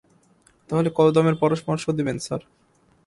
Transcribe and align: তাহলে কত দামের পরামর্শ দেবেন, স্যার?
তাহলে 0.69 0.89
কত 0.95 1.07
দামের 1.15 1.35
পরামর্শ 1.41 1.83
দেবেন, 1.97 2.17
স্যার? 2.25 2.41